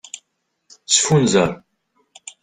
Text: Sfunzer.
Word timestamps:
Sfunzer. 0.95 1.51